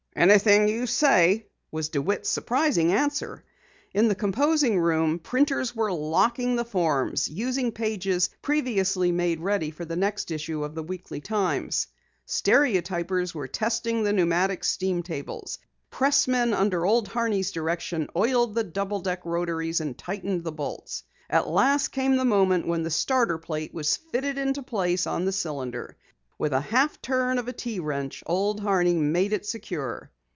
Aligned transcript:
"Anything 0.13 0.67
you 0.67 0.87
say," 0.87 1.47
was 1.71 1.87
DeWitt's 1.87 2.27
surprising 2.27 2.91
answer. 2.91 3.45
In 3.93 4.09
the 4.09 4.13
composing 4.13 4.77
room, 4.77 5.19
printers 5.19 5.73
were 5.73 5.91
locking 5.93 6.57
the 6.57 6.65
forms, 6.65 7.29
using 7.29 7.71
pages 7.71 8.29
previously 8.41 9.13
made 9.13 9.39
ready 9.39 9.71
for 9.71 9.85
the 9.85 9.95
next 9.95 10.29
issue 10.29 10.65
of 10.65 10.75
the 10.75 10.83
Weekly 10.83 11.21
Times. 11.21 11.87
Stereotypers 12.27 13.33
were 13.33 13.47
testing 13.47 14.03
the 14.03 14.11
pneumatic 14.11 14.65
steam 14.65 15.01
tables. 15.01 15.59
Pressmen 15.91 16.53
under 16.53 16.85
Old 16.85 17.07
Horney's 17.07 17.53
direction 17.53 18.09
oiled 18.13 18.53
the 18.53 18.65
double 18.65 18.99
deck 18.99 19.25
rotaries 19.25 19.79
and 19.79 19.97
tightened 19.97 20.43
bolts. 20.43 21.03
At 21.29 21.47
last 21.47 21.87
came 21.87 22.17
the 22.17 22.25
moment 22.25 22.67
when 22.67 22.83
the 22.83 22.91
starter 22.91 23.37
plate 23.37 23.73
was 23.73 23.95
fitted 23.95 24.37
into 24.37 24.61
place 24.61 25.07
on 25.07 25.23
the 25.23 25.31
cylinder. 25.31 25.95
With 26.37 26.53
a 26.53 26.59
half 26.59 26.99
turn 27.03 27.37
of 27.37 27.47
a 27.47 27.53
T 27.53 27.79
wrench 27.79 28.23
Old 28.25 28.61
Horney 28.61 28.95
made 28.95 29.31
it 29.31 29.45
secure. 29.45 30.09